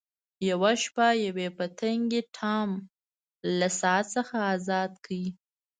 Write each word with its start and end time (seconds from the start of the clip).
یوه 0.49 0.71
شپه 0.83 1.07
یوې 1.25 1.47
پتنګې 1.57 2.21
ټام 2.35 2.69
له 3.59 3.67
ساعت 3.79 4.05
څخه 4.15 4.37
ازاد 4.53 4.91
کړ. 5.05 5.11